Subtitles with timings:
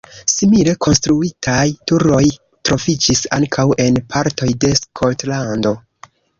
[0.31, 1.59] Simile konstruitaj
[1.91, 2.23] turoj
[2.71, 5.79] troviĝis ankaŭ en partoj de Skotlando.